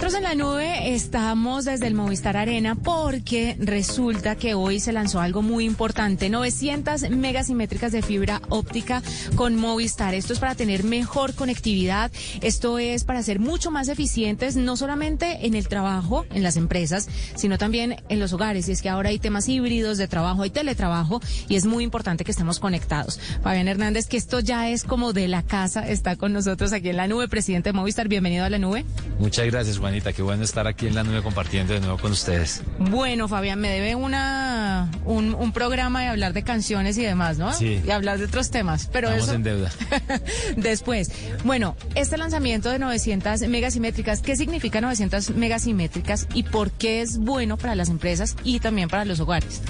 Nosotros 0.00 0.16
en 0.16 0.38
la 0.38 0.44
nube 0.44 0.94
estamos 0.94 1.66
desde 1.66 1.86
el 1.86 1.92
Movistar 1.92 2.34
Arena 2.38 2.74
porque 2.74 3.54
resulta 3.60 4.34
que 4.34 4.54
hoy 4.54 4.80
se 4.80 4.94
lanzó 4.94 5.20
algo 5.20 5.42
muy 5.42 5.66
importante, 5.66 6.30
900 6.30 7.10
megasimétricas 7.10 7.92
de 7.92 8.00
fibra 8.00 8.40
óptica 8.48 9.02
con 9.34 9.56
Movistar. 9.56 10.14
Esto 10.14 10.32
es 10.32 10.38
para 10.38 10.54
tener 10.54 10.84
mejor 10.84 11.34
conectividad, 11.34 12.10
esto 12.40 12.78
es 12.78 13.04
para 13.04 13.22
ser 13.22 13.40
mucho 13.40 13.70
más 13.70 13.88
eficientes, 13.88 14.56
no 14.56 14.78
solamente 14.78 15.46
en 15.46 15.54
el 15.54 15.68
trabajo, 15.68 16.24
en 16.32 16.42
las 16.42 16.56
empresas, 16.56 17.06
sino 17.36 17.58
también 17.58 17.96
en 18.08 18.20
los 18.20 18.32
hogares. 18.32 18.70
Y 18.70 18.72
es 18.72 18.80
que 18.80 18.88
ahora 18.88 19.10
hay 19.10 19.18
temas 19.18 19.50
híbridos 19.50 19.98
de 19.98 20.08
trabajo, 20.08 20.44
hay 20.44 20.50
teletrabajo 20.50 21.20
y 21.46 21.56
es 21.56 21.66
muy 21.66 21.84
importante 21.84 22.24
que 22.24 22.30
estemos 22.30 22.58
conectados. 22.58 23.20
Fabián 23.42 23.68
Hernández, 23.68 24.06
que 24.06 24.16
esto 24.16 24.40
ya 24.40 24.70
es 24.70 24.82
como 24.82 25.12
de 25.12 25.28
la 25.28 25.42
casa, 25.42 25.86
está 25.86 26.16
con 26.16 26.32
nosotros 26.32 26.72
aquí 26.72 26.88
en 26.88 26.96
la 26.96 27.06
nube, 27.06 27.28
presidente 27.28 27.68
de 27.68 27.74
Movistar. 27.74 28.08
Bienvenido 28.08 28.46
a 28.46 28.48
la 28.48 28.58
nube. 28.58 28.86
Muchas 29.18 29.44
gracias, 29.44 29.76
Juan. 29.76 29.89
Juanita, 29.90 30.12
qué 30.12 30.22
bueno 30.22 30.44
estar 30.44 30.68
aquí 30.68 30.86
en 30.86 30.94
la 30.94 31.02
nube 31.02 31.20
compartiendo 31.20 31.74
de 31.74 31.80
nuevo 31.80 31.98
con 31.98 32.12
ustedes. 32.12 32.62
Bueno, 32.78 33.26
Fabián, 33.26 33.60
me 33.60 33.68
debe 33.68 33.96
una 33.96 34.88
un, 35.04 35.34
un 35.34 35.52
programa 35.52 36.02
de 36.02 36.06
hablar 36.06 36.32
de 36.32 36.44
canciones 36.44 36.96
y 36.96 37.02
demás, 37.02 37.38
¿no? 37.38 37.52
Sí. 37.52 37.82
Y 37.84 37.90
hablar 37.90 38.18
de 38.18 38.26
otros 38.26 38.52
temas, 38.52 38.88
pero 38.92 39.08
Estamos 39.08 39.26
eso 39.26 39.34
en 39.34 39.42
deuda. 39.42 39.72
después. 40.56 41.10
Bueno, 41.42 41.74
este 41.96 42.16
lanzamiento 42.18 42.70
de 42.70 42.78
900 42.78 43.40
megasimétricas, 43.48 44.20
¿qué 44.20 44.36
significa 44.36 44.80
900 44.80 45.30
megasimétricas 45.30 46.28
y 46.34 46.44
por 46.44 46.70
qué 46.70 47.00
es 47.00 47.18
bueno 47.18 47.56
para 47.56 47.74
las 47.74 47.88
empresas 47.88 48.36
y 48.44 48.60
también 48.60 48.88
para 48.88 49.04
los 49.04 49.18
hogares? 49.18 49.60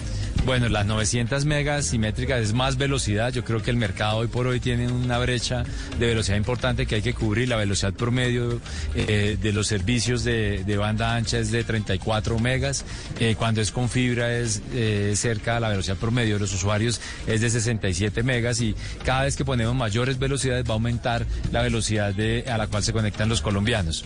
Bueno, 0.47 0.69
las 0.69 0.87
900 0.87 1.45
megas 1.45 1.87
simétricas 1.87 2.41
es 2.41 2.55
más 2.55 2.79
velocidad. 2.79 3.33
Yo 3.33 3.45
creo 3.45 3.63
que 3.63 3.71
el 3.71 3.77
mercado 3.77 4.19
hoy 4.19 4.27
por 4.27 4.47
hoy 4.47 4.59
tiene 4.59 4.91
una 4.91 5.19
brecha 5.19 5.65
de 5.99 6.07
velocidad 6.07 6.37
importante 6.37 6.87
que 6.87 6.97
hay 6.97 7.03
que 7.03 7.13
cubrir. 7.15 7.49
La 7.49 7.57
velocidad 7.57 7.93
promedio 7.93 8.61
eh, 8.95 9.37
de 9.41 9.53
los 9.53 9.67
servicios 9.67 10.25
de, 10.25 10.77
banda 10.79 11.15
ancha 11.15 11.39
es 11.39 11.51
de 11.51 11.63
34 11.63 12.39
megas. 12.39 12.85
Eh, 13.21 13.37
cuando 13.39 13.61
es 13.61 13.71
con 13.71 13.89
fibra 13.89 14.33
es 14.33 14.63
eh, 14.73 15.13
cerca 15.15 15.55
de 15.55 15.61
la 15.61 15.69
velocidad 15.69 15.97
promedio 15.97 16.35
de 16.35 16.41
los 16.41 16.55
usuarios 16.55 17.01
es 17.27 17.43
de 17.43 17.51
67 17.51 18.23
megas 18.23 18.61
y 18.61 18.75
cada 19.05 19.25
vez 19.25 19.37
que 19.37 19.45
ponemos 19.45 19.75
mayores 19.75 20.19
velocidades 20.19 20.65
va 20.65 20.71
a 20.71 20.75
aumentar 20.75 21.27
la 21.53 21.63
velocidad 21.63 22.15
a 22.49 22.59
la 22.59 22.67
cual 22.67 22.83
se 22.83 22.93
conectan 22.93 23.29
los 23.29 23.43
colombianos. 23.43 24.05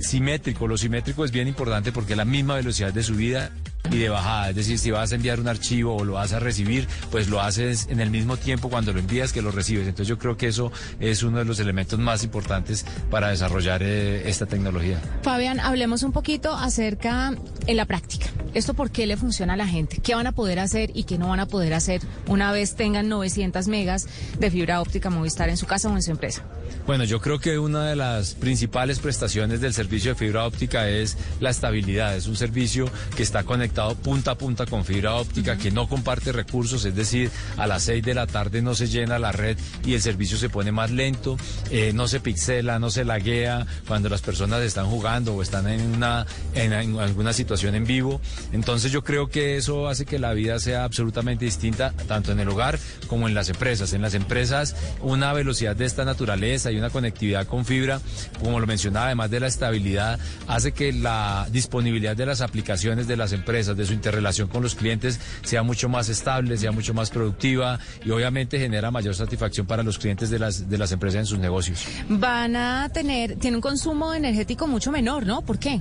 simétrico, 0.00 0.68
lo 0.68 0.76
simétrico 0.76 1.24
es 1.24 1.32
bien 1.32 1.48
importante 1.48 1.90
porque 1.90 2.12
es 2.12 2.16
la 2.16 2.24
misma 2.24 2.56
velocidad 2.56 2.92
de 2.92 3.02
subida 3.02 3.50
y 3.90 3.98
de 3.98 4.08
bajada. 4.08 4.50
Es 4.50 4.56
decir, 4.56 4.78
si 4.78 4.90
vas 4.90 5.12
a 5.12 5.14
enviar 5.14 5.40
un 5.40 5.48
archivo 5.48 5.96
o 5.96 6.04
lo 6.04 6.14
vas 6.14 6.32
a 6.32 6.40
recibir, 6.40 6.88
pues 7.10 7.28
lo 7.28 7.40
haces 7.40 7.86
en 7.90 8.00
el 8.00 8.10
mismo 8.10 8.36
tiempo 8.36 8.68
cuando 8.68 8.92
lo 8.92 8.98
envías 8.98 9.32
que 9.32 9.42
lo 9.42 9.50
recibes. 9.50 9.86
Entonces 9.86 10.08
yo 10.08 10.18
creo 10.18 10.36
que 10.36 10.48
eso 10.48 10.72
es 11.00 11.22
uno 11.22 11.38
de 11.38 11.44
los 11.44 11.60
elementos 11.60 11.98
más 11.98 12.24
importantes 12.24 12.84
para 13.10 13.28
desarrollar 13.28 13.82
eh, 13.82 14.28
esta 14.28 14.46
tecnología. 14.46 15.00
Fabián, 15.22 15.60
hablemos 15.60 16.02
un 16.02 16.12
poquito 16.12 16.54
acerca 16.54 17.34
en 17.66 17.76
la 17.76 17.84
práctica. 17.84 18.26
¿Esto 18.54 18.74
por 18.74 18.90
qué 18.90 19.06
le 19.06 19.16
funciona 19.16 19.54
a 19.54 19.56
la 19.56 19.66
gente? 19.66 19.98
¿Qué 19.98 20.14
van 20.14 20.26
a 20.26 20.32
poder 20.32 20.60
hacer 20.60 20.90
y 20.94 21.04
qué 21.04 21.18
no 21.18 21.28
van 21.28 21.40
a 21.40 21.46
poder 21.46 21.74
hacer 21.74 22.00
una 22.28 22.52
vez 22.52 22.76
tengan 22.76 23.08
900 23.08 23.68
megas 23.68 24.06
de 24.38 24.50
fibra 24.50 24.80
óptica 24.80 25.10
Movistar 25.10 25.48
en 25.48 25.56
su 25.56 25.66
casa 25.66 25.88
o 25.88 25.94
en 25.94 26.02
su 26.02 26.10
empresa? 26.10 26.44
Bueno, 26.86 27.04
yo 27.04 27.18
creo 27.18 27.38
que 27.38 27.58
una 27.58 27.88
de 27.88 27.96
las 27.96 28.34
principales 28.34 28.98
prestaciones 28.98 29.62
del 29.62 29.72
servicio 29.72 30.10
de 30.10 30.16
fibra 30.16 30.44
óptica 30.44 30.86
es 30.90 31.16
la 31.40 31.48
estabilidad. 31.48 32.14
Es 32.14 32.26
un 32.26 32.36
servicio 32.36 32.90
que 33.16 33.22
está 33.22 33.42
conectado 33.42 33.94
punta 33.94 34.32
a 34.32 34.34
punta 34.34 34.66
con 34.66 34.84
fibra 34.84 35.14
óptica, 35.14 35.56
que 35.56 35.70
no 35.70 35.88
comparte 35.88 36.30
recursos, 36.30 36.84
es 36.84 36.94
decir, 36.94 37.30
a 37.56 37.66
las 37.66 37.84
6 37.84 38.04
de 38.04 38.12
la 38.12 38.26
tarde 38.26 38.60
no 38.60 38.74
se 38.74 38.88
llena 38.88 39.18
la 39.18 39.32
red 39.32 39.56
y 39.86 39.94
el 39.94 40.02
servicio 40.02 40.36
se 40.36 40.50
pone 40.50 40.72
más 40.72 40.90
lento, 40.90 41.38
eh, 41.70 41.92
no 41.94 42.06
se 42.06 42.20
pixela, 42.20 42.78
no 42.78 42.90
se 42.90 43.06
laguea 43.06 43.66
cuando 43.88 44.10
las 44.10 44.20
personas 44.20 44.60
están 44.60 44.84
jugando 44.84 45.34
o 45.34 45.40
están 45.40 45.66
en, 45.68 45.80
una, 45.80 46.26
en, 46.54 46.74
en 46.74 46.98
alguna 46.98 47.32
situación 47.32 47.74
en 47.76 47.86
vivo. 47.86 48.20
Entonces 48.52 48.92
yo 48.92 49.02
creo 49.02 49.28
que 49.28 49.56
eso 49.56 49.88
hace 49.88 50.04
que 50.04 50.18
la 50.18 50.34
vida 50.34 50.58
sea 50.58 50.84
absolutamente 50.84 51.46
distinta, 51.46 51.94
tanto 52.06 52.30
en 52.32 52.40
el 52.40 52.48
hogar 52.50 52.78
como 53.06 53.26
en 53.26 53.32
las 53.32 53.48
empresas. 53.48 53.94
En 53.94 54.02
las 54.02 54.12
empresas, 54.12 54.76
una 55.00 55.32
velocidad 55.32 55.74
de 55.74 55.86
esta 55.86 56.04
naturaleza 56.04 56.73
y 56.74 56.78
una 56.78 56.90
conectividad 56.90 57.46
con 57.46 57.64
fibra, 57.64 58.00
como 58.40 58.60
lo 58.60 58.66
mencionaba, 58.66 59.06
además 59.06 59.30
de 59.30 59.40
la 59.40 59.46
estabilidad, 59.46 60.18
hace 60.46 60.72
que 60.72 60.92
la 60.92 61.46
disponibilidad 61.50 62.16
de 62.16 62.26
las 62.26 62.40
aplicaciones 62.40 63.06
de 63.06 63.16
las 63.16 63.32
empresas, 63.32 63.76
de 63.76 63.86
su 63.86 63.92
interrelación 63.92 64.48
con 64.48 64.62
los 64.62 64.74
clientes, 64.74 65.20
sea 65.42 65.62
mucho 65.62 65.88
más 65.88 66.08
estable, 66.08 66.56
sea 66.56 66.72
mucho 66.72 66.94
más 66.94 67.10
productiva 67.10 67.78
y 68.04 68.10
obviamente 68.10 68.58
genera 68.58 68.90
mayor 68.90 69.14
satisfacción 69.14 69.66
para 69.66 69.82
los 69.82 69.98
clientes 69.98 70.30
de 70.30 70.38
las, 70.38 70.68
de 70.68 70.78
las 70.78 70.92
empresas 70.92 71.20
en 71.20 71.26
sus 71.26 71.38
negocios. 71.38 71.84
Van 72.08 72.56
a 72.56 72.88
tener, 72.92 73.36
tiene 73.36 73.56
un 73.56 73.62
consumo 73.62 74.14
energético 74.14 74.66
mucho 74.66 74.90
menor, 74.90 75.26
¿no? 75.26 75.42
¿Por 75.42 75.58
qué? 75.58 75.80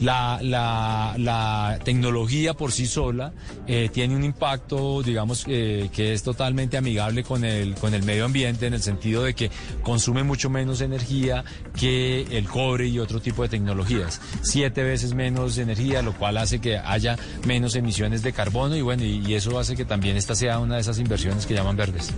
La, 0.00 0.38
la, 0.42 1.78
tecnología 1.84 2.54
por 2.54 2.72
sí 2.72 2.86
sola 2.86 3.32
eh, 3.66 3.90
tiene 3.92 4.16
un 4.16 4.24
impacto, 4.24 5.02
digamos, 5.02 5.44
eh, 5.46 5.90
que 5.92 6.12
es 6.12 6.22
totalmente 6.22 6.76
amigable 6.76 7.22
con 7.22 7.44
el, 7.44 7.74
con 7.74 7.94
el 7.94 8.02
medio 8.02 8.24
ambiente 8.24 8.66
en 8.66 8.74
el 8.74 8.82
sentido 8.82 9.22
de 9.22 9.34
que 9.34 9.50
consume 9.82 10.22
mucho 10.22 10.50
menos 10.50 10.80
energía 10.80 11.44
que 11.78 12.22
el 12.30 12.48
cobre 12.48 12.86
y 12.86 12.98
otro 12.98 13.20
tipo 13.20 13.42
de 13.42 13.48
tecnologías. 13.48 14.20
Siete 14.42 14.82
veces 14.82 15.14
menos 15.14 15.58
energía, 15.58 16.02
lo 16.02 16.14
cual 16.14 16.38
hace 16.38 16.60
que 16.60 16.78
haya 16.78 17.16
menos 17.46 17.74
emisiones 17.76 18.22
de 18.22 18.32
carbono 18.32 18.76
y 18.76 18.82
bueno, 18.82 19.04
y, 19.04 19.24
y 19.26 19.34
eso 19.34 19.58
hace 19.58 19.76
que 19.76 19.84
también 19.84 20.16
esta 20.16 20.34
sea 20.34 20.58
una 20.58 20.76
de 20.76 20.80
esas 20.80 20.98
inversiones 20.98 21.46
que 21.46 21.54
llaman 21.54 21.76
verdes. 21.76 22.12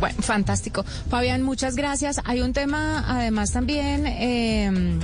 Bueno, 0.00 0.22
fantástico. 0.22 0.84
Fabián, 1.08 1.42
muchas 1.42 1.76
gracias. 1.76 2.20
Hay 2.24 2.40
un 2.40 2.52
tema 2.52 3.04
además 3.06 3.52
también 3.52 4.06
eh, 4.06 4.98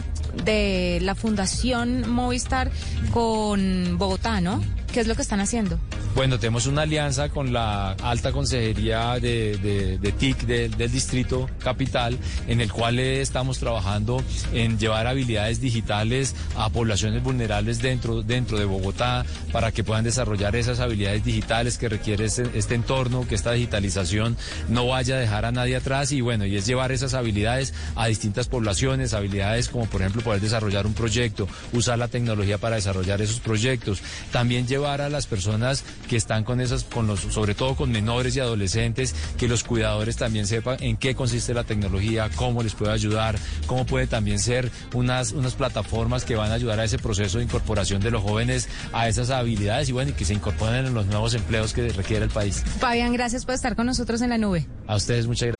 de 0.44 0.98
la 1.02 1.14
Fundación 1.14 2.09
Movistar 2.10 2.70
con 3.12 3.96
Bogotá, 3.98 4.40
¿no? 4.40 4.62
¿Qué 4.92 5.00
es 5.00 5.06
lo 5.06 5.14
que 5.14 5.22
están 5.22 5.38
haciendo? 5.38 5.78
Bueno, 6.16 6.40
tenemos 6.40 6.66
una 6.66 6.82
alianza 6.82 7.28
con 7.28 7.52
la 7.52 7.92
alta 7.92 8.32
consejería 8.32 9.20
de, 9.20 9.98
TIC 10.18 10.42
de, 10.42 10.68
del 10.68 10.90
distrito 10.90 11.48
capital, 11.62 12.18
en 12.48 12.60
el 12.60 12.72
cual 12.72 12.98
estamos 12.98 13.60
trabajando 13.60 14.20
en 14.52 14.76
llevar 14.76 15.06
habilidades 15.06 15.60
digitales 15.60 16.34
a 16.56 16.68
poblaciones 16.70 17.22
vulnerables 17.22 17.80
dentro, 17.80 18.22
dentro 18.22 18.58
de 18.58 18.64
Bogotá 18.64 19.24
para 19.52 19.70
que 19.70 19.84
puedan 19.84 20.02
desarrollar 20.02 20.56
esas 20.56 20.80
habilidades 20.80 21.24
digitales 21.24 21.78
que 21.78 21.88
requiere 21.88 22.24
este, 22.24 22.50
este 22.54 22.74
entorno, 22.74 23.26
que 23.28 23.36
esta 23.36 23.52
digitalización 23.52 24.36
no 24.68 24.88
vaya 24.88 25.14
a 25.14 25.18
dejar 25.18 25.44
a 25.44 25.52
nadie 25.52 25.76
atrás 25.76 26.10
y 26.10 26.20
bueno, 26.20 26.44
y 26.44 26.56
es 26.56 26.66
llevar 26.66 26.90
esas 26.90 27.14
habilidades 27.14 27.72
a 27.94 28.08
distintas 28.08 28.48
poblaciones, 28.48 29.14
habilidades 29.14 29.68
como 29.68 29.86
por 29.86 30.00
ejemplo 30.00 30.22
poder 30.22 30.40
desarrollar 30.40 30.86
un 30.86 30.94
proyecto, 30.94 31.46
usar 31.72 31.98
la 31.98 32.08
tecnología 32.08 32.58
para 32.58 32.76
desarrollar 32.76 33.22
esos 33.22 33.38
proyectos, 33.38 34.02
también 34.32 34.66
llevar 34.66 34.79
a 34.88 35.08
las 35.08 35.26
personas 35.26 35.84
que 36.08 36.16
están 36.16 36.44
con 36.44 36.60
esas, 36.60 36.84
con 36.84 37.06
los, 37.06 37.20
sobre 37.20 37.54
todo 37.54 37.76
con 37.76 37.90
menores 37.90 38.36
y 38.36 38.40
adolescentes, 38.40 39.14
que 39.38 39.48
los 39.48 39.64
cuidadores 39.64 40.16
también 40.16 40.46
sepan 40.46 40.76
en 40.80 40.96
qué 40.96 41.14
consiste 41.14 41.54
la 41.54 41.64
tecnología, 41.64 42.30
cómo 42.36 42.62
les 42.62 42.74
puede 42.74 42.92
ayudar, 42.92 43.36
cómo 43.66 43.86
puede 43.86 44.06
también 44.06 44.38
ser 44.38 44.70
unas, 44.94 45.32
unas 45.32 45.54
plataformas 45.54 46.24
que 46.24 46.36
van 46.36 46.50
a 46.50 46.54
ayudar 46.54 46.80
a 46.80 46.84
ese 46.84 46.98
proceso 46.98 47.38
de 47.38 47.44
incorporación 47.44 48.00
de 48.00 48.10
los 48.10 48.22
jóvenes 48.22 48.68
a 48.92 49.08
esas 49.08 49.30
habilidades 49.30 49.88
y 49.88 49.92
bueno, 49.92 50.10
y 50.10 50.14
que 50.14 50.24
se 50.24 50.34
incorporen 50.34 50.86
en 50.86 50.94
los 50.94 51.06
nuevos 51.06 51.34
empleos 51.34 51.72
que 51.72 51.88
requiere 51.90 52.24
el 52.24 52.30
país. 52.30 52.62
Fabián, 52.78 53.12
gracias 53.12 53.44
por 53.44 53.54
estar 53.54 53.76
con 53.76 53.86
nosotros 53.86 54.22
en 54.22 54.30
la 54.30 54.38
nube. 54.38 54.66
A 54.86 54.96
ustedes 54.96 55.26
muchas 55.26 55.48
gracias. 55.48 55.59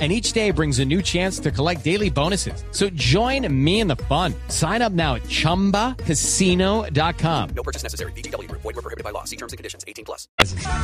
And 0.00 0.10
each 0.10 0.32
day 0.32 0.50
brings 0.50 0.78
a 0.78 0.84
new 0.86 1.02
chance 1.02 1.38
to 1.40 1.50
collect 1.50 1.84
daily 1.84 2.08
bonuses. 2.08 2.64
So 2.70 2.88
join 2.90 3.46
me 3.52 3.80
in 3.80 3.86
the 3.86 3.96
fun. 4.08 4.32
Sign 4.48 4.80
up 4.80 4.92
now 4.92 5.16
at 5.16 5.24
chumbacasino.com. 5.24 7.48
No 7.54 7.62
purchase 7.62 7.82
necessary. 7.82 8.12
BGW. 8.12 8.50
Void 8.50 8.64
were 8.64 8.72
prohibited 8.80 9.04
by 9.04 9.10
law. 9.10 9.24
See 9.24 9.36
terms 9.36 9.52
and 9.52 9.58
conditions. 9.58 9.84
18 9.86 10.06
plus. 10.06 10.26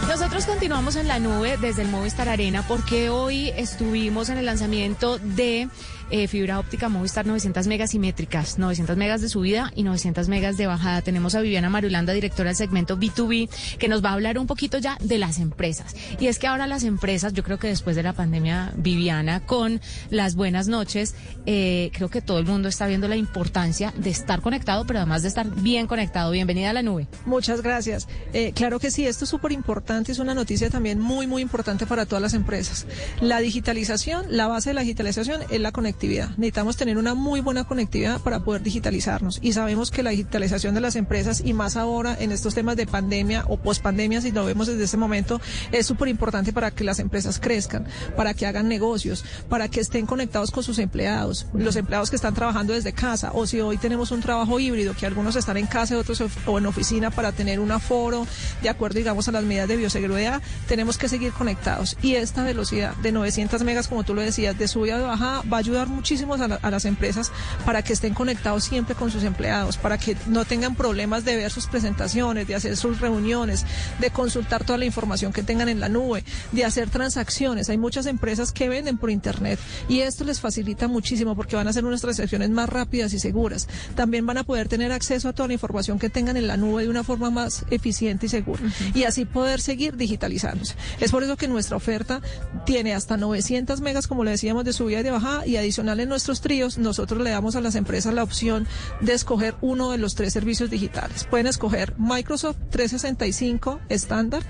Nosotros 0.07 0.45
continuamos 0.45 0.97
en 0.97 1.09
la 1.09 1.19
nube 1.19 1.57
desde 1.57 1.81
el 1.81 1.89
Movistar 1.89 2.29
Arena 2.29 2.63
porque 2.69 3.09
hoy 3.09 3.49
estuvimos 3.57 4.29
en 4.29 4.37
el 4.37 4.45
lanzamiento 4.45 5.17
de 5.19 5.71
eh, 6.11 6.29
fibra 6.29 6.59
óptica 6.59 6.89
Movistar 6.89 7.27
900 7.27 7.67
megas 7.67 7.91
simétricas, 7.91 8.59
900 8.59 8.97
megas 8.97 9.21
de 9.21 9.29
subida 9.29 9.73
y 9.75 9.83
900 9.83 10.29
megas 10.29 10.57
de 10.57 10.67
bajada. 10.67 11.03
Tenemos 11.03 11.35
a 11.35 11.41
Viviana 11.41 11.71
Marulanda, 11.71 12.13
directora 12.13 12.51
del 12.51 12.57
segmento 12.57 12.97
B2B, 12.97 13.49
que 13.79 13.89
nos 13.89 14.05
va 14.05 14.11
a 14.11 14.13
hablar 14.13 14.39
un 14.39 14.47
poquito 14.47 14.79
ya 14.79 14.97
de 15.01 15.19
las 15.19 15.39
empresas. 15.39 15.95
Y 16.21 16.29
es 16.29 16.39
que 16.39 16.47
ahora 16.47 16.67
las 16.67 16.85
empresas, 16.85 17.33
yo 17.33 17.43
creo 17.43 17.59
que 17.59 17.69
después 17.69 17.97
de 17.97 18.03
la 18.03 18.13
pandemia, 18.13 18.73
Viviana, 18.77 19.41
con 19.41 19.81
las 20.11 20.35
buenas 20.35 20.69
noches, 20.69 21.15
eh, 21.47 21.91
creo 21.93 22.09
que 22.09 22.21
todo 22.21 22.39
el 22.39 22.47
mundo 22.47 22.69
está 22.69 22.87
viendo 22.87 23.09
la 23.09 23.17
importancia 23.17 23.93
de 23.97 24.11
estar 24.11 24.41
conectado, 24.41 24.87
pero 24.87 25.01
además 25.01 25.23
de 25.23 25.29
estar 25.29 25.49
bien 25.49 25.87
conectado. 25.87 26.31
Bienvenida 26.31 26.71
a 26.71 26.73
la 26.73 26.83
nube. 26.83 27.07
Muchas 27.25 27.63
gracias. 27.63 28.09
Eh, 28.33 28.53
claro 28.55 28.79
que 28.79 28.91
sí, 28.91 29.07
esto 29.07 29.25
es 29.25 29.31
súper 29.31 29.53
importante, 29.53 30.13
es 30.13 30.19
una 30.19 30.35
noticia 30.35 30.71
también 30.71 31.01
muy, 31.01 31.27
muy 31.27 31.43
importante 31.43 31.87
para 31.87 32.07
todas 32.07 32.23
las 32.23 32.35
empresas. 32.35 32.87
La 33.21 33.41
digitalización, 33.41 34.27
la 34.29 34.47
base 34.47 34.71
de 34.71 34.75
la 34.75 34.81
digitalización 34.83 35.43
es 35.51 35.61
la 35.61 35.73
conectividad 35.97 36.29
Necesitamos 36.37 36.77
tener 36.77 36.99
una 36.99 37.15
muy 37.15 37.41
buena 37.41 37.65
conectividad 37.65 38.21
para 38.21 38.41
poder 38.41 38.63
digitalizarnos. 38.63 39.39
Y 39.43 39.53
sabemos 39.53 39.91
que 39.91 40.03
la 40.03 40.11
digitalización 40.11 40.75
de 40.75 40.81
las 40.81 40.97
empresas, 40.97 41.43
y 41.45 41.55
más 41.55 41.77
ahora 41.77 42.17
en 42.19 42.33
estos 42.33 42.55
temas 42.55 42.77
de 42.77 42.87
pandemia 42.87 43.45
o 43.49 43.57
pospandemia, 43.57 44.21
si 44.21 44.31
lo 44.31 44.45
vemos 44.45 44.67
desde 44.67 44.85
ese 44.85 44.97
momento, 44.97 45.41
es 45.73 45.87
súper 45.87 46.09
importante 46.09 46.53
para 46.53 46.71
que 46.71 46.85
las 46.85 46.99
empresas 46.99 47.41
crezcan, 47.41 47.87
para 48.17 48.35
que 48.35 48.47
hagan 48.47 48.69
negocios, 48.69 49.25
para 49.49 49.69
que 49.69 49.81
estén 49.81 50.07
conectados 50.07 50.51
con 50.51 50.63
sus 50.63 50.79
empleados, 50.79 51.47
los 51.55 51.77
empleados 51.77 52.11
que 52.11 52.17
están 52.17 52.35
trabajando 52.35 52.75
desde 52.75 52.93
casa, 52.93 53.31
o 53.33 53.47
si 53.47 53.61
hoy 53.61 53.79
tenemos 53.79 54.11
un 54.11 54.21
trabajo 54.21 54.61
híbrido, 54.61 54.95
que 54.95 55.07
algunos 55.07 55.37
están 55.37 55.57
en 55.57 55.67
casa 55.67 55.97
otros 55.97 56.23
o 56.47 56.59
en 56.59 56.67
oficina 56.67 57.11
para 57.11 57.33
tener 57.33 57.61
un 57.61 57.71
aforo, 57.71 58.27
de 58.63 58.69
acuerdo, 58.69 58.99
digamos, 58.99 59.29
a 59.29 59.33
las 59.33 59.45
medidas 59.45 59.69
de 59.69 59.77
bioseguridad, 59.77 60.43
tenemos 60.69 60.99
que 60.99 61.09
seguir 61.09 61.33
conectados. 61.33 61.97
Y 62.03 62.15
esta 62.15 62.43
velocidad 62.43 62.95
de 62.97 63.13
900 63.13 63.63
megas, 63.63 63.89
como 63.89 64.05
tú 64.05 64.15
lo 64.15 64.21
decías, 64.21 64.59
de 64.59 64.69
subida 64.69 64.97
y 64.97 64.99
de 64.99 65.07
bajada, 65.07 65.43
va 65.51 65.57
a 65.57 65.61
ayudar 65.61 65.86
muchísimos 65.89 66.41
a, 66.41 66.71
las 66.71 66.85
empresas 66.85 67.33
para 67.65 67.83
que 67.83 67.93
estén 67.93 68.15
conectados 68.15 68.65
siempre 68.65 68.95
con 68.95 69.11
sus 69.11 69.23
empleados, 69.23 69.77
para 69.77 69.99
que 69.99 70.17
no 70.27 70.45
tengan 70.45 70.75
problemas 70.75 71.25
de 71.25 71.37
ver 71.37 71.51
sus 71.51 71.67
presentaciones, 71.67 72.47
de 72.47 72.55
hacer 72.55 72.77
sus 72.77 73.01
reuniones, 73.01 73.65
de 73.99 74.11
consultar 74.11 74.65
toda 74.65 74.79
la 74.79 74.85
información 74.85 75.33
que 75.33 75.43
tengan 75.43 75.69
en 75.69 75.81
la 75.81 75.89
nube, 75.89 76.25
de 76.53 76.65
hacer 76.65 76.91
transacciones. 76.91 77.69
Hay 77.69 77.79
muchas 77.79 78.07
empresas 78.07 78.53
que 78.53 78.69
venden 78.69 78.99
por 78.99 79.11
Internet 79.11 79.59
y 79.89 80.01
esto 80.01 80.25
les 80.25 80.41
facilita 80.41 80.89
muchísimo 80.89 81.35
porque 81.35 81.57
van 81.57 81.67
a 81.67 81.71
hacer 81.71 81.85
unas 81.85 82.01
transacciones 82.01 82.51
más 82.51 82.69
rápidas 82.69 83.13
y 83.13 83.19
seguras. 83.19 83.69
También 83.95 84.27
van 84.27 84.39
a 84.39 84.45
poder 84.45 84.69
tener 84.69 84.93
acceso 84.93 85.29
a 85.29 85.33
toda 85.33 85.49
la 85.49 85.55
información 85.55 85.99
que 85.99 86.11
tengan 86.11 86.37
en 86.37 86.47
la 86.47 86.57
nube 86.57 86.83
de 86.83 86.89
una 86.89 87.05
forma 87.05 87.31
más 87.31 87.65
eficiente 87.71 88.27
y 88.27 88.29
segura 88.29 88.61
y 88.95 89.05
así 89.05 89.25
poder 89.25 89.61
seguir 89.61 89.97
digitalizándose. 89.97 90.75
Es 91.01 91.11
por 91.11 91.23
eso 91.23 91.37
que 91.37 91.49
nuestra 91.49 91.77
oferta 91.77 92.21
tiene 92.65 92.95
hasta 92.95 93.17
900 93.17 93.81
megas, 93.81 94.07
como 94.07 94.25
le 94.25 94.33
decíamos, 94.33 94.65
de 94.65 94.73
subida 94.73 95.01
y 95.01 95.03
de 95.03 95.11
bajada 95.11 95.47
y 95.47 95.57
adicional 95.57 95.76
en 95.79 96.09
nuestros 96.09 96.41
tríos, 96.41 96.79
nosotros 96.79 97.23
le 97.23 97.31
damos 97.31 97.57
a 97.57 97.61
las 97.61 97.75
empresas 97.75 98.15
la 98.15 98.23
opción 98.23 98.67
de 99.01 99.13
escoger 99.13 99.55
uno 99.61 99.91
de 99.91 99.99
los 99.99 100.15
tres 100.15 100.33
servicios 100.33 100.71
digitales. 100.71 101.25
Pueden 101.25 101.47
escoger 101.47 101.95
Microsoft 101.99 102.57
365 102.71 103.81
estándar, 103.89 104.43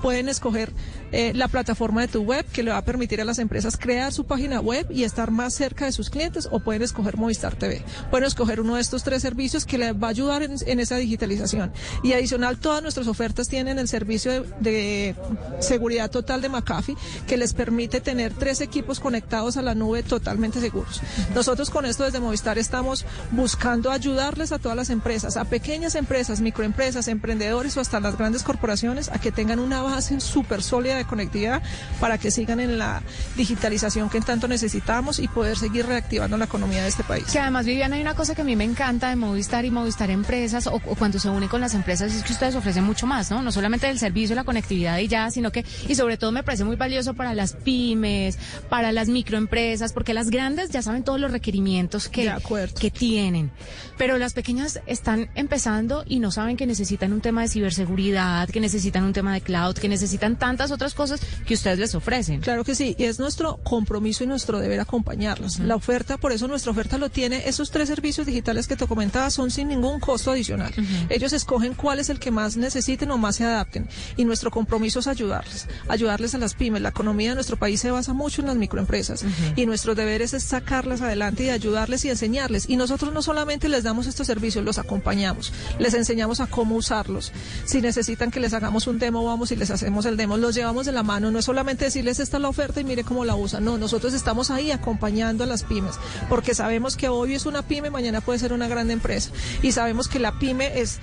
pueden 0.00 0.28
escoger 0.28 0.72
eh, 1.12 1.32
la 1.34 1.48
plataforma 1.48 2.00
de 2.00 2.08
tu 2.08 2.22
web 2.22 2.44
que 2.46 2.62
le 2.62 2.70
va 2.70 2.78
a 2.78 2.84
permitir 2.84 3.20
a 3.20 3.24
las 3.24 3.38
empresas 3.38 3.76
crear 3.76 4.12
su 4.12 4.24
página 4.24 4.60
web 4.60 4.86
y 4.90 5.04
estar 5.04 5.30
más 5.30 5.54
cerca 5.54 5.84
de 5.84 5.92
sus 5.92 6.08
clientes 6.08 6.48
o 6.50 6.60
pueden 6.60 6.82
escoger 6.82 7.16
Movistar 7.16 7.54
TV. 7.54 7.84
Pueden 8.10 8.26
escoger 8.26 8.60
uno 8.60 8.76
de 8.76 8.80
estos 8.80 9.02
tres 9.02 9.20
servicios 9.20 9.66
que 9.66 9.76
les 9.78 9.94
va 9.94 10.06
a 10.06 10.10
ayudar 10.10 10.42
en, 10.42 10.80
esa 10.80 10.96
digitalización. 10.96 11.72
Y 12.02 12.14
adicional, 12.14 12.58
todas 12.58 12.82
nuestras 12.82 13.08
ofertas 13.08 13.48
tienen 13.48 13.78
el 13.78 13.88
servicio 13.88 14.44
de, 14.60 15.14
seguridad 15.60 16.10
total 16.10 16.40
de 16.40 16.48
McAfee 16.48 16.96
que 17.26 17.36
les 17.36 17.52
permite 17.52 18.00
tener 18.00 18.32
tres 18.32 18.60
equipos 18.60 19.00
conectados 19.00 19.56
a 19.56 19.62
la 19.62 19.74
nube 19.74 20.02
totalmente 20.02 20.60
seguros 20.62 21.00
nosotros 21.34 21.70
con 21.70 21.84
esto 21.84 22.04
desde 22.04 22.20
Movistar 22.20 22.58
estamos 22.58 23.04
buscando 23.30 23.90
ayudarles 23.90 24.52
a 24.52 24.58
todas 24.58 24.76
las 24.76 24.90
empresas, 24.90 25.36
a 25.36 25.44
pequeñas 25.44 25.94
empresas, 25.94 26.40
microempresas, 26.40 27.08
emprendedores 27.08 27.76
o 27.76 27.80
hasta 27.80 28.00
las 28.00 28.16
grandes 28.16 28.42
corporaciones 28.42 29.10
a 29.10 29.18
que 29.18 29.32
tengan 29.32 29.58
una 29.58 29.82
base 29.82 30.20
súper 30.20 30.62
sólida 30.62 30.96
de 30.96 31.04
conectividad 31.04 31.62
para 32.00 32.18
que 32.18 32.30
sigan 32.30 32.60
en 32.60 32.78
la 32.78 33.02
digitalización 33.36 34.08
que 34.10 34.20
tanto 34.20 34.48
necesitamos 34.48 35.18
y 35.18 35.28
poder 35.28 35.58
seguir 35.58 35.86
reactivando 35.86 36.36
la 36.36 36.44
economía 36.44 36.82
de 36.82 36.88
este 36.88 37.04
país. 37.04 37.24
Que 37.32 37.38
además, 37.38 37.66
Viviana, 37.66 37.96
hay 37.96 38.02
una 38.02 38.14
cosa 38.14 38.34
que 38.34 38.42
a 38.42 38.44
mí 38.44 38.56
me 38.56 38.64
encanta 38.64 39.08
de 39.08 39.16
Movistar 39.16 39.64
y 39.64 39.70
Movistar 39.70 40.10
Empresas 40.10 40.66
o, 40.66 40.78
cuando 40.80 41.18
se 41.18 41.28
une 41.28 41.48
con 41.48 41.60
las 41.60 41.74
empresas 41.74 42.12
es 42.12 42.22
que 42.22 42.32
ustedes 42.32 42.54
ofrecen 42.54 42.84
mucho 42.84 43.06
más, 43.06 43.30
¿no? 43.30 43.42
No 43.42 43.52
solamente 43.52 43.88
el 43.88 43.98
servicio, 43.98 44.36
la 44.36 44.44
conectividad 44.44 44.98
y 44.98 45.08
ya, 45.08 45.30
sino 45.30 45.50
que, 45.50 45.64
y 45.88 45.94
sobre 45.94 46.16
todo 46.16 46.32
me 46.32 46.42
parece 46.42 46.64
muy 46.64 46.76
valioso 46.76 47.14
para 47.14 47.34
las 47.34 47.54
pymes, 47.54 48.38
para 48.68 48.92
las 48.92 49.08
microempresas, 49.08 49.92
porque 49.92 50.14
las 50.14 50.30
grandes 50.30 50.51
ya 50.70 50.82
saben 50.82 51.04
todos 51.04 51.20
los 51.20 51.30
requerimientos 51.30 52.08
que, 52.08 52.32
que 52.78 52.90
tienen. 52.90 53.50
Pero 53.98 54.18
las 54.18 54.32
pequeñas 54.32 54.80
están 54.86 55.30
empezando 55.34 56.04
y 56.06 56.18
no 56.18 56.30
saben 56.30 56.56
que 56.56 56.66
necesitan 56.66 57.12
un 57.12 57.20
tema 57.20 57.42
de 57.42 57.48
ciberseguridad, 57.48 58.48
que 58.48 58.60
necesitan 58.60 59.04
un 59.04 59.12
tema 59.12 59.34
de 59.34 59.40
cloud, 59.40 59.74
que 59.74 59.88
necesitan 59.88 60.38
tantas 60.38 60.70
otras 60.70 60.94
cosas 60.94 61.20
que 61.46 61.54
ustedes 61.54 61.78
les 61.78 61.94
ofrecen. 61.94 62.40
Claro 62.40 62.64
que 62.64 62.74
sí, 62.74 62.94
y 62.98 63.04
es 63.04 63.18
nuestro 63.18 63.58
compromiso 63.62 64.24
y 64.24 64.26
nuestro 64.26 64.58
deber 64.58 64.80
acompañarlos. 64.80 65.58
La 65.58 65.76
oferta, 65.76 66.18
por 66.18 66.32
eso 66.32 66.48
nuestra 66.48 66.72
oferta 66.72 66.98
lo 66.98 67.10
tiene, 67.10 67.48
esos 67.48 67.70
tres 67.70 67.88
servicios 67.88 68.26
digitales 68.26 68.66
que 68.66 68.76
te 68.76 68.86
comentaba 68.86 69.30
son 69.30 69.50
sin 69.50 69.68
ningún 69.68 70.00
costo 70.00 70.30
adicional. 70.30 70.72
Ellos 71.08 71.32
escogen 71.32 71.74
cuál 71.74 71.98
es 71.98 72.10
el 72.10 72.18
que 72.18 72.30
más 72.30 72.56
necesiten 72.56 73.10
o 73.10 73.18
más 73.18 73.36
se 73.36 73.44
adapten. 73.44 73.88
Y 74.16 74.24
nuestro 74.24 74.50
compromiso 74.50 75.00
es 75.00 75.06
ayudarles, 75.06 75.68
ayudarles 75.88 76.34
a 76.34 76.38
las 76.38 76.54
pymes. 76.54 76.82
La 76.82 76.90
economía 76.90 77.30
de 77.30 77.34
nuestro 77.36 77.56
país 77.56 77.80
se 77.80 77.90
basa 77.90 78.12
mucho 78.12 78.40
en 78.40 78.48
las 78.48 78.56
microempresas. 78.56 79.24
Y 79.56 79.66
nuestro 79.66 79.94
deber 79.94 80.22
es 80.22 80.34
sacarlas 80.42 81.00
adelante 81.00 81.44
y 81.44 81.50
ayudarles 81.50 82.04
y 82.04 82.10
enseñarles. 82.10 82.68
Y 82.68 82.76
nosotros 82.76 83.12
no 83.12 83.22
solamente 83.22 83.68
les 83.68 83.84
damos 83.84 84.06
estos 84.06 84.26
servicios, 84.26 84.64
los 84.64 84.78
acompañamos, 84.78 85.52
les 85.78 85.94
enseñamos 85.94 86.40
a 86.40 86.46
cómo 86.46 86.76
usarlos. 86.76 87.32
Si 87.64 87.80
necesitan 87.80 88.30
que 88.30 88.40
les 88.40 88.52
hagamos 88.52 88.86
un 88.86 88.98
demo, 88.98 89.24
vamos 89.24 89.52
y 89.52 89.56
les 89.56 89.70
hacemos 89.70 90.06
el 90.06 90.16
demo, 90.16 90.36
los 90.36 90.54
llevamos 90.54 90.86
de 90.86 90.92
la 90.92 91.02
mano. 91.02 91.30
No 91.30 91.38
es 91.38 91.44
solamente 91.44 91.86
decirles 91.86 92.20
esta 92.20 92.36
es 92.36 92.42
la 92.42 92.48
oferta 92.48 92.80
y 92.80 92.84
mire 92.84 93.04
cómo 93.04 93.24
la 93.24 93.34
usan. 93.34 93.64
No, 93.64 93.78
nosotros 93.78 94.14
estamos 94.14 94.50
ahí 94.50 94.70
acompañando 94.70 95.44
a 95.44 95.46
las 95.46 95.64
pymes, 95.64 95.94
porque 96.28 96.54
sabemos 96.54 96.96
que 96.96 97.08
hoy 97.08 97.34
es 97.34 97.46
una 97.46 97.62
pyme, 97.62 97.90
mañana 97.90 98.20
puede 98.20 98.38
ser 98.38 98.52
una 98.52 98.68
gran 98.68 98.90
empresa. 98.90 99.30
Y 99.62 99.72
sabemos 99.72 100.08
que 100.08 100.18
la 100.18 100.38
pyme 100.38 100.80
es 100.80 100.98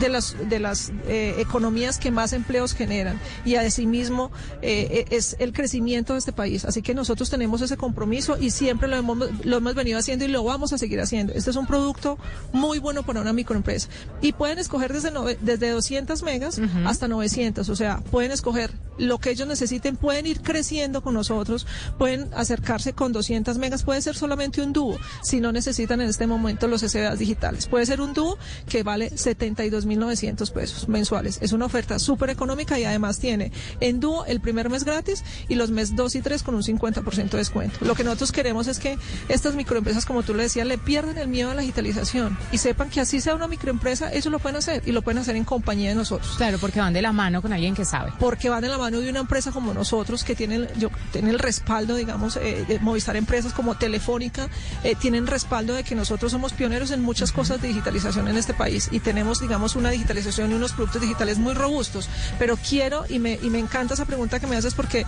de 0.00 0.08
las, 0.08 0.36
de 0.48 0.60
las 0.60 0.92
eh, 1.06 1.36
economías 1.38 1.98
que 1.98 2.10
más 2.10 2.32
empleos 2.32 2.74
generan 2.74 3.20
y 3.44 3.56
asimismo 3.56 4.30
eh, 4.62 5.06
e, 5.10 5.16
es 5.16 5.36
el 5.38 5.52
crecimiento 5.52 6.14
de 6.14 6.18
este 6.18 6.32
país. 6.32 6.64
Así 6.64 6.82
que 6.82 6.94
nosotros 6.94 7.30
tenemos 7.30 7.60
ese 7.62 7.76
compromiso 7.76 8.36
y 8.38 8.50
siempre 8.50 8.88
lo 8.88 8.96
hemos, 8.96 9.18
lo 9.44 9.56
hemos 9.56 9.74
venido 9.74 9.98
haciendo 9.98 10.24
y 10.24 10.28
lo 10.28 10.44
vamos 10.44 10.72
a 10.72 10.78
seguir 10.78 11.00
haciendo. 11.00 11.32
Este 11.32 11.50
es 11.50 11.56
un 11.56 11.66
producto 11.66 12.18
muy 12.52 12.78
bueno 12.78 13.04
para 13.04 13.20
una 13.20 13.32
microempresa. 13.32 13.88
Y 14.20 14.32
pueden 14.32 14.58
escoger 14.58 14.92
desde, 14.92 15.10
desde 15.40 15.70
200 15.70 16.22
megas 16.22 16.60
hasta 16.84 17.08
900, 17.08 17.68
o 17.68 17.76
sea, 17.76 17.98
pueden 18.10 18.32
escoger 18.32 18.70
lo 18.98 19.18
que 19.18 19.30
ellos 19.30 19.46
necesiten, 19.46 19.96
pueden 19.96 20.26
ir 20.26 20.40
creciendo 20.40 21.02
con 21.02 21.14
nosotros, 21.14 21.66
pueden 21.98 22.30
acercarse 22.34 22.92
con 22.92 23.12
200 23.12 23.58
megas, 23.58 23.82
puede 23.82 24.02
ser 24.02 24.16
solamente 24.16 24.62
un 24.62 24.72
dúo, 24.72 24.98
si 25.22 25.40
no 25.40 25.52
necesitan 25.52 26.00
en 26.00 26.08
este 26.08 26.26
momento 26.26 26.66
los 26.66 26.80
SDAs 26.82 27.18
digitales. 27.18 27.66
Puede 27.66 27.86
ser 27.86 28.00
un 28.00 28.14
dúo 28.14 28.38
que 28.68 28.82
vale 28.82 29.16
72 29.16 29.84
2.900 29.84 30.52
pesos 30.52 30.88
mensuales. 30.88 31.38
Es 31.40 31.52
una 31.52 31.66
oferta 31.66 31.98
súper 31.98 32.30
económica 32.30 32.78
y 32.78 32.84
además 32.84 33.18
tiene 33.18 33.52
en 33.80 34.00
dúo 34.00 34.24
el 34.26 34.40
primer 34.40 34.70
mes 34.70 34.84
gratis 34.84 35.24
y 35.48 35.54
los 35.54 35.70
meses 35.70 35.96
2 35.96 36.14
y 36.16 36.20
3 36.22 36.42
con 36.42 36.54
un 36.54 36.62
50% 36.62 37.30
de 37.30 37.38
descuento. 37.38 37.78
Lo 37.84 37.94
que 37.94 38.04
nosotros 38.04 38.32
queremos 38.32 38.66
es 38.68 38.78
que 38.78 38.98
estas 39.28 39.54
microempresas, 39.54 40.06
como 40.06 40.22
tú 40.22 40.34
le 40.34 40.44
decías, 40.44 40.66
le 40.66 40.78
pierdan 40.78 41.18
el 41.18 41.28
miedo 41.28 41.50
a 41.50 41.54
la 41.54 41.62
digitalización 41.62 42.36
y 42.52 42.58
sepan 42.58 42.90
que 42.90 43.00
así 43.00 43.20
sea 43.20 43.34
una 43.34 43.48
microempresa, 43.48 44.12
eso 44.12 44.30
lo 44.30 44.38
pueden 44.38 44.56
hacer 44.56 44.82
y 44.86 44.92
lo 44.92 45.02
pueden 45.02 45.18
hacer 45.18 45.36
en 45.36 45.44
compañía 45.44 45.90
de 45.90 45.94
nosotros. 45.94 46.36
Claro, 46.36 46.58
porque 46.58 46.80
van 46.80 46.92
de 46.92 47.02
la 47.02 47.12
mano 47.12 47.42
con 47.42 47.52
alguien 47.52 47.74
que 47.74 47.84
sabe. 47.84 48.12
Porque 48.18 48.48
van 48.48 48.62
de 48.62 48.68
la 48.68 48.78
mano 48.78 48.83
de 48.90 49.10
una 49.10 49.20
empresa 49.20 49.52
como 49.52 49.74
nosotros 49.74 50.24
que 50.24 50.34
tiene, 50.34 50.68
yo, 50.76 50.90
tiene 51.12 51.30
el 51.30 51.38
respaldo, 51.38 51.96
digamos, 51.96 52.36
eh, 52.36 52.64
de 52.66 52.78
Movistar 52.80 53.16
Empresas 53.16 53.52
como 53.52 53.76
Telefónica, 53.76 54.48
eh, 54.82 54.94
tienen 54.94 55.26
respaldo 55.26 55.74
de 55.74 55.84
que 55.84 55.94
nosotros 55.94 56.32
somos 56.32 56.52
pioneros 56.52 56.90
en 56.90 57.02
muchas 57.02 57.32
cosas 57.32 57.60
de 57.60 57.68
digitalización 57.68 58.28
en 58.28 58.36
este 58.36 58.54
país 58.54 58.88
y 58.90 59.00
tenemos, 59.00 59.40
digamos, 59.40 59.76
una 59.76 59.90
digitalización 59.90 60.50
y 60.50 60.54
unos 60.54 60.72
productos 60.72 61.02
digitales 61.02 61.38
muy 61.38 61.54
robustos. 61.54 62.08
Pero 62.38 62.56
quiero, 62.56 63.04
y 63.08 63.18
me, 63.18 63.38
y 63.42 63.50
me 63.50 63.58
encanta 63.58 63.94
esa 63.94 64.04
pregunta 64.04 64.40
que 64.40 64.46
me 64.46 64.56
haces 64.56 64.74
porque 64.74 65.04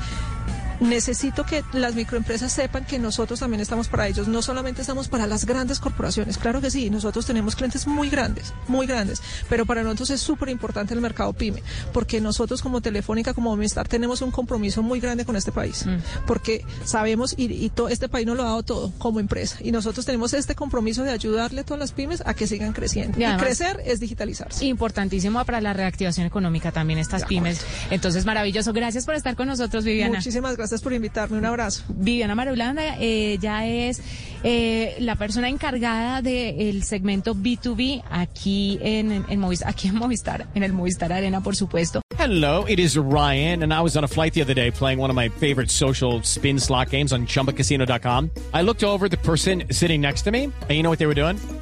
necesito 0.81 1.45
que 1.45 1.65
las 1.73 1.95
microempresas 1.95 2.53
sepan 2.53 2.85
que 2.85 2.99
nosotros 2.99 3.41
también 3.41 3.61
estamos 3.61 3.89
para 3.89 4.09
ellos. 4.09 4.29
No 4.29 4.43
solamente 4.43 4.81
estamos 4.81 5.09
para 5.09 5.27
las 5.27 5.47
grandes 5.47 5.81
corporaciones, 5.81 6.39
claro 6.39 6.61
que 6.61 6.71
sí, 6.71 6.91
nosotros 6.91 7.27
tenemos 7.27 7.57
clientes 7.57 7.87
muy 7.87 8.11
grandes, 8.11 8.53
muy 8.69 8.87
grandes, 8.87 9.23
pero 9.49 9.67
para 9.67 9.83
nosotros 9.83 10.11
es 10.11 10.21
súper 10.21 10.49
importante 10.49 10.95
el 10.95 11.01
mercado 11.01 11.33
pyme, 11.33 11.63
porque 11.93 12.21
nosotros 12.21 12.63
como 12.63 12.81
Telefónica, 12.81 13.35
como 13.35 13.55
Movistar, 13.55 13.89
tenemos 13.89 14.23
un 14.23 14.31
compromiso 14.31 14.83
muy 14.83 15.01
grande 15.01 15.25
con 15.25 15.37
este 15.37 15.53
país, 15.53 15.87
mm. 15.87 16.27
porque 16.27 16.65
sabemos 16.85 17.35
y, 17.37 17.45
y 17.53 17.71
todo 17.71 17.89
este 17.89 18.09
país 18.09 18.27
nos 18.27 18.37
lo 18.37 18.43
ha 18.43 18.47
dado 18.47 18.63
todo 18.63 18.93
como 18.99 19.21
empresa 19.21 19.57
y 19.61 19.73
nosotros 19.73 20.05
tenemos 20.05 20.35
este 20.35 20.55
compromiso 20.55 21.03
de 21.03 21.11
ayudarle 21.11 21.63
a 21.63 21.65
todas 21.65 21.79
las 21.79 21.93
pymes 21.93 22.23
a 22.27 22.35
que 22.35 22.47
sigan 22.47 22.73
creciendo. 22.73 23.19
Y, 23.19 23.37
crecer 23.37 23.83
es 23.85 24.01
digitalizarse. 24.01 24.65
Importantísimo 24.65 25.45
para 25.45 25.61
la 25.61 25.73
reactivación 25.73 26.27
económica 26.27 26.73
también 26.73 26.99
estas 26.99 27.25
pymes. 27.25 27.61
Entonces, 27.91 28.25
maravilloso. 28.25 28.73
Gracias 28.73 29.05
por 29.05 29.15
estar 29.15 29.37
con 29.37 29.49
nosotros, 29.49 29.85
Viviana. 29.85 30.17
Muchísimas 30.17 30.57
gracias 30.57 30.66
por 30.83 30.93
invitarme. 30.93 31.39
Un 31.39 31.45
abrazo. 31.45 31.85
Viviana 31.89 32.35
Marulanda 32.35 32.97
eh, 32.99 33.39
ya 33.41 33.67
es 33.67 34.03
eh, 34.43 34.97
la 35.01 35.17
persona 35.17 35.49
encargada 35.49 36.23
del 36.23 36.83
segmento 36.83 37.35
B2B 37.35 38.03
aquí 38.11 38.79
en, 38.83 39.25
en, 39.29 39.41
Movistar, 39.41 39.69
aquí 39.69 39.89
en 39.89 39.97
Movistar, 39.97 40.47
en 40.55 40.63
el 40.63 40.73
Movistar 40.73 41.13
Arena, 41.13 41.43
por 41.43 41.57
supuesto. 41.57 42.03
Hello, 42.19 42.65
it 42.67 42.79
is 42.79 42.97
Ryan, 42.97 43.63
and 43.63 43.73
I 43.73 43.81
was 43.81 43.97
on 43.97 44.05
a 44.05 44.09
flight 44.09 44.35
the 44.35 44.43
other 44.43 44.55
day 44.55 44.71
playing 44.71 44.99
one 44.99 45.11
of 45.11 45.17
my 45.17 45.29
favorite 45.29 45.71
social 45.71 46.23
spin 46.23 46.59
slot 46.59 46.91
games 46.91 47.13
on 47.13 47.27
ChumbaCasino.com. 47.27 48.31
I 48.53 48.63
looked 48.63 48.83
over 48.83 49.09
the 49.09 49.19
person 49.19 49.65
sitting 49.71 50.01
next 50.01 50.23
to 50.23 50.31
me, 50.31 50.45
and 50.45 50.71
you 50.71 50.83
know 50.83 50.91
what 50.91 50.99
they 50.99 51.07
were 51.07 51.15
doing? 51.15 51.37